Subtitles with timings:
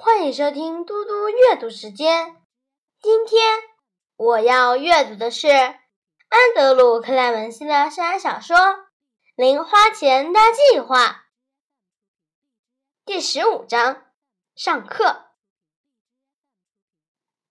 [0.00, 2.36] 欢迎收听嘟嘟阅读时间。
[3.02, 3.58] 今天
[4.16, 5.74] 我要阅读的是安
[6.54, 8.56] 德鲁·克莱文斯的校园小说
[9.34, 11.04] 《零花钱大计划》
[13.04, 14.04] 第十五章：
[14.54, 15.30] 上课。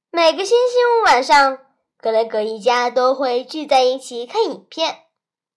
[0.09, 1.59] 每个星期五晚上，
[1.97, 5.03] 格雷格一家都会聚在一起看影片，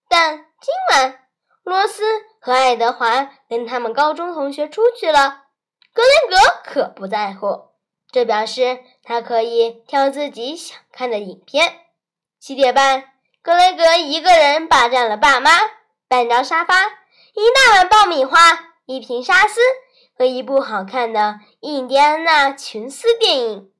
[0.08, 1.28] 但今晚
[1.62, 2.02] 罗斯
[2.40, 5.44] 和爱德华跟他们高中同学出去了。
[5.92, 7.70] 格雷格可不在乎，
[8.12, 11.80] 这表示他可以挑自己想看的影片。
[12.38, 13.04] 七点半，
[13.42, 15.50] 格雷格一个人霸占了爸妈、
[16.06, 18.38] 半张沙发、一大碗爆米花、
[18.86, 19.60] 一瓶沙司
[20.16, 21.20] 和一部好看的
[21.58, 23.72] 《印第安纳琼斯》电影。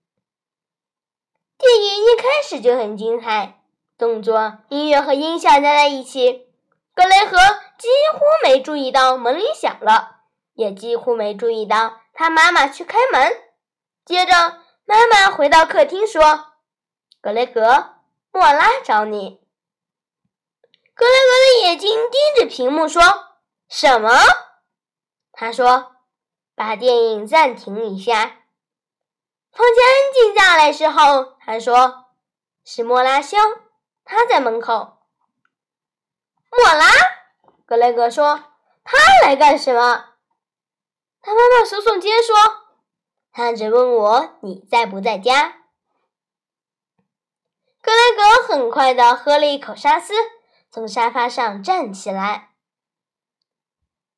[1.56, 3.60] 电影一开始就很精彩，
[3.96, 6.48] 动作、音乐和音效加在一起，
[6.92, 7.36] 格雷格
[7.78, 10.16] 几乎没注意到门铃响了。
[10.54, 13.32] 也几乎没注意到他妈妈去开门。
[14.04, 16.52] 接着，妈妈回到客厅说
[17.22, 17.94] ：“格雷格，
[18.30, 19.40] 莫拉找你。”
[20.92, 23.02] 格雷格的眼睛盯着屏幕说
[23.70, 24.10] ：“什么？”
[25.32, 25.92] 他说
[26.54, 28.12] ：“把电影暂停一下。”
[29.50, 32.04] 房间安静下来时候，他说
[32.66, 33.40] ：“是莫拉兄，
[34.04, 34.98] 他在门口。”
[36.52, 36.86] 莫拉，
[37.64, 38.44] 格雷格说
[38.84, 40.08] ：“他来干什么？”
[41.22, 42.36] 他妈妈耸耸肩说
[43.32, 45.56] ：“他只问我你在不在家。”
[47.82, 50.14] 格雷格很快的喝了一口沙司，
[50.70, 52.50] 从沙发上站起来。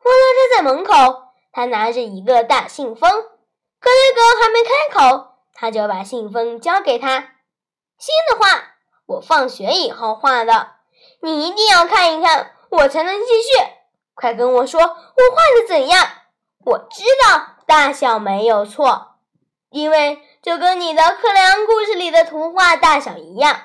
[0.02, 0.92] 莫拉站在门口，
[1.52, 3.10] 他拿着一个大信封。
[3.10, 7.36] 格雷格还没开口，他就把信封交给他。
[7.98, 8.74] 新的画，
[9.06, 10.74] 我放学以后画的，
[11.20, 13.48] 你一定要看一看，我才能继续。
[14.14, 14.96] 快跟我说，我画
[15.60, 16.08] 的怎样？
[16.64, 19.16] 我知道大小没有错，
[19.70, 23.62] 因为就跟你的克莱昂故事里的图画大小一样，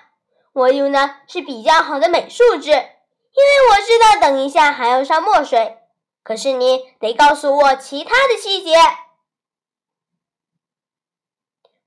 [0.54, 5.78] 我用的是比较好的美术纸，因为我知道等一下还要上墨水。
[6.24, 8.74] 可是你得告诉我其他的细节。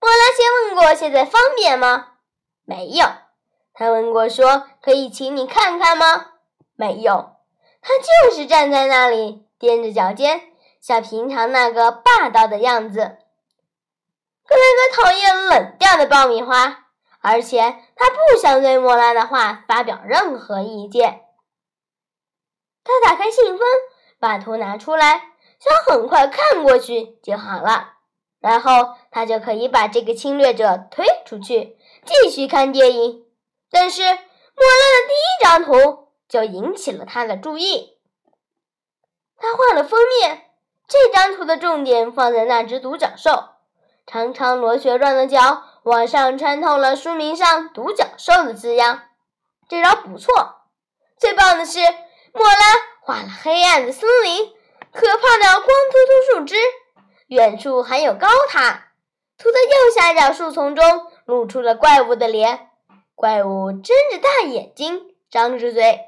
[0.00, 2.12] 莫拉先问过，现在方便吗？
[2.64, 3.06] 没有。
[3.74, 6.28] 他问过，说可以请你看看吗？
[6.74, 7.36] 没有。
[7.82, 10.49] 他就是站在那里，踮着脚尖。
[10.80, 13.18] 像平常那个霸道的样子，
[14.46, 16.86] 格雷格讨厌冷掉的爆米花，
[17.20, 17.60] 而且
[17.94, 21.26] 他不想对莫拉的话发表任何意见。
[22.82, 23.66] 他打开信封，
[24.18, 27.92] 把图拿出来，想很快看过去就好了，
[28.40, 33.26] 然后他就可以把这个侵略者推出去，继续看电影。
[33.70, 37.98] 但是莫拉的第一张图就引起了他的注意，
[39.36, 40.49] 他画了封面。
[40.90, 43.50] 这张图的重点放在那只独角兽，
[44.08, 49.04] 长长螺旋状的脚往上穿透了书名上“独角兽”的字样，
[49.68, 50.62] 这招不错。
[51.16, 51.78] 最棒的是，
[52.32, 52.56] 莫拉
[53.02, 54.52] 画了黑暗的森林，
[54.92, 56.56] 可怕的光秃秃树枝，
[57.28, 58.88] 远处还有高塔。
[59.38, 62.68] 图的右下角树丛中露出了怪物的脸，
[63.14, 66.00] 怪物睁着大眼睛，张着嘴。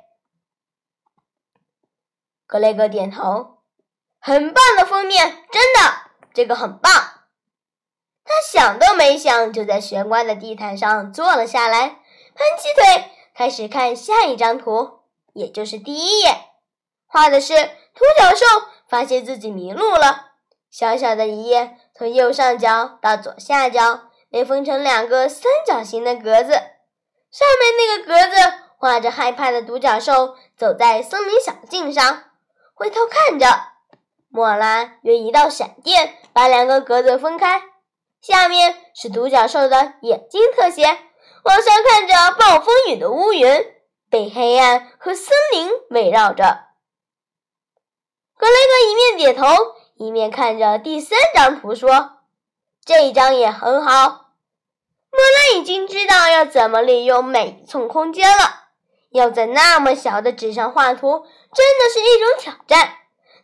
[2.49, 3.52] 格雷格点头。
[4.25, 5.95] 很棒的封面，真的，
[6.33, 6.93] 这个很棒。
[8.25, 15.01] 他想都没想，就在玄关的地毯上坐了下来，盘起腿，开始看下一张图，
[15.33, 16.37] 也就是第一页，
[17.09, 18.47] 画的是独角兽
[18.89, 20.29] 发现自己迷路了。
[20.71, 26.53] 小小的一页，从右上角到左下角被分成两个三角形的格子，
[27.33, 32.23] 上面那个格子画着害怕的独角兽走在森林小径上，
[32.73, 33.72] 回头看着。
[34.33, 37.65] 莫拉用一道闪电把两个格子分开，
[38.23, 40.87] 下面是独角兽的眼睛特写，
[41.45, 43.47] 往上看着暴风雨的乌云，
[44.09, 46.61] 被黑暗和森林围绕着。
[48.39, 49.47] 格雷格一面点头，
[49.97, 52.13] 一面看着第三张图说
[52.87, 54.31] ：“这张也很好。”
[55.13, 58.71] 莫拉已经知道要怎么利用每一寸空间了，
[59.11, 62.95] 要在那么小的纸上画图，真的是一种挑战。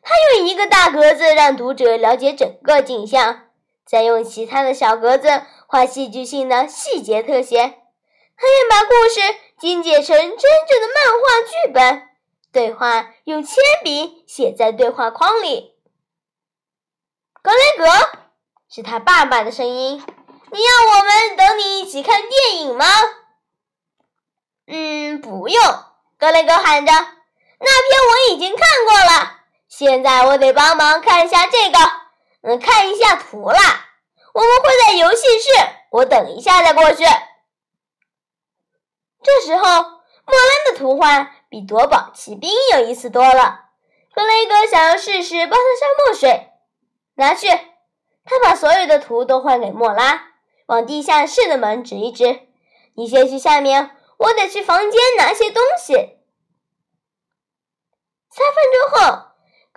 [0.02, 3.48] 他用一个大格子让读者了解整个景象，
[3.86, 7.58] 再用其他的小格子画戏剧性的细节特写。
[7.60, 9.20] 他愿把故事
[9.58, 12.08] 精简成真正的漫画剧本，
[12.52, 15.74] 对话用铅笔写在对话框里。
[17.42, 17.86] 格雷格，
[18.70, 20.02] 是他爸爸的声音。
[20.50, 22.86] 你要我们等你一起看电影吗？
[24.66, 25.62] 嗯，不用。
[26.18, 26.92] 格雷格喊着
[27.60, 29.37] ：“那篇我已经看过了。”
[29.68, 31.78] 现在我得帮忙看一下这个，
[32.42, 33.58] 嗯，看一下图啦。
[34.32, 35.50] 我们会在游戏室，
[35.90, 37.04] 我等一下再过去。
[39.22, 43.66] 这时候，莫拉的图画比夺宝奇兵有意思多了。
[44.14, 46.50] 格雷格想要试试帮他上墨水，
[47.14, 47.48] 拿去。
[48.24, 50.32] 他把所有的图都换给莫拉，
[50.66, 52.48] 往地下室的门指一指
[52.94, 55.94] ：“你先去下面，我得去房间拿些东西。”
[58.30, 59.27] 三分钟后，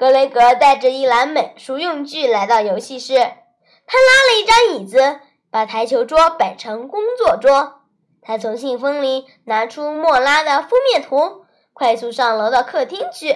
[0.01, 3.13] 格雷格带着一篮美术用具来到游戏室。
[3.13, 5.19] 他拉了一张椅子，
[5.51, 7.83] 把台球桌摆成工作桌。
[8.19, 13.31] 他从信封里拿出莫拉的封面图，快速上楼到客厅去，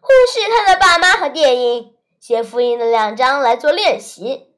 [0.00, 4.48] 忽视他的爸妈和电影，先复印了两张来做练习。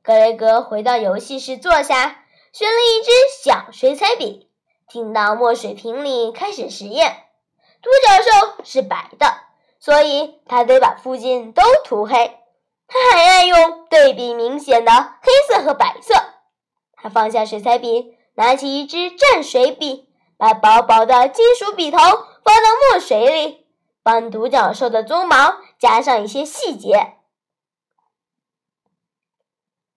[0.00, 3.10] 格雷格回到游戏室坐下，选了一支
[3.42, 4.48] 小水彩笔，
[4.88, 7.24] 进到墨水瓶里开始实验。
[7.82, 9.26] 独角兽是白的，
[9.84, 12.38] 所以他得把附近都涂黑。
[12.88, 14.90] 他还爱用对比明显的
[15.20, 16.14] 黑色和白色。
[16.94, 20.08] 他放下水彩笔，拿起一支蘸水笔，
[20.38, 23.66] 把薄薄的金属笔头放到墨水里，
[24.02, 27.16] 帮独角兽的鬃毛加上一些细节。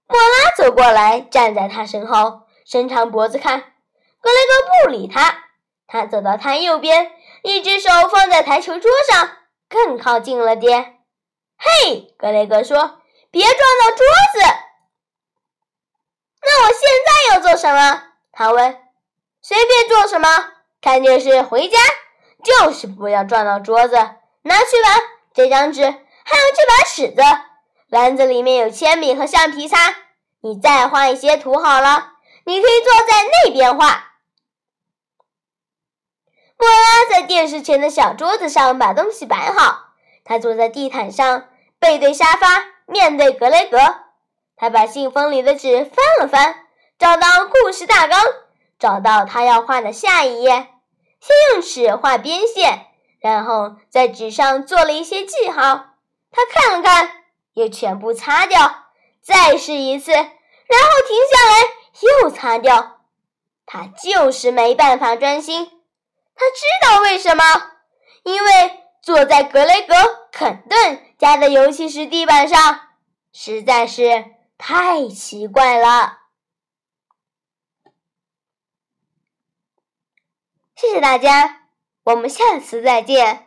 [0.05, 3.57] 莫拉走过来，站在他身后，伸长脖子看。
[4.19, 5.45] 格雷格不理他。
[5.87, 7.13] 他走到他右边，
[7.43, 9.36] 一只手放在台球桌上，
[9.69, 10.99] 更靠近了点。
[11.57, 12.99] 嘿，格雷格说
[13.31, 14.39] ：“别撞到桌子。”
[16.41, 18.03] 那我现在要做什么？
[18.31, 18.79] 他问。
[19.41, 20.27] “随便做什么，
[20.81, 21.79] 看电视、回家，
[22.43, 23.95] 就是不要撞到桌子。
[24.43, 24.89] 拿去吧，
[25.33, 25.95] 这张纸，还有
[26.55, 27.21] 这把尺子，
[27.89, 29.95] 篮子里面有铅笔和橡皮擦。
[30.41, 32.13] 你再画一些图好了。
[32.45, 34.05] 你可以坐在那边画。”
[36.57, 39.85] 莫拉在电视前的小桌子上把东西摆好。
[40.23, 41.45] 他坐在地毯上，
[41.79, 43.77] 背对沙发，面对格雷格。
[44.55, 46.65] 他把信封里的纸翻了翻，
[46.97, 48.19] 找到故事大纲，
[48.79, 50.67] 找到他要画的下一页。
[51.19, 52.87] 先用尺画边线，
[53.19, 55.85] 然后在纸上做了一些记号。
[56.31, 57.23] 他看了看，
[57.53, 58.85] 又全部擦掉，
[59.21, 60.27] 再试一次，然后
[61.07, 62.97] 停下来，又擦掉。
[63.65, 65.76] 他就是没办法专心。
[66.37, 67.43] 他知道为什么，
[68.23, 68.83] 因为。
[68.99, 69.93] 坐在格雷格·
[70.33, 72.89] 肯顿家的游戏室地板上，
[73.31, 76.23] 实在是太奇怪了。
[80.75, 81.69] 谢谢大家，
[82.03, 83.45] 我们下次再见。